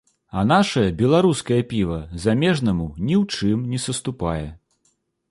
А 0.39 0.43
нашае, 0.51 0.85
беларускае 1.01 1.59
піва, 1.73 1.97
замежнаму 2.23 2.87
ні 3.09 3.15
ў 3.21 3.35
чым 3.35 3.69
не 3.75 3.79
саступае. 3.85 4.47